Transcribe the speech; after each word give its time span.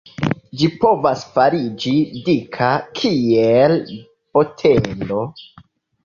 Ĝi 0.59 0.67
povas 0.83 1.25
fariĝi 1.33 1.91
dika 2.29 2.69
kiel 2.99 3.75
botelo. 4.39 5.21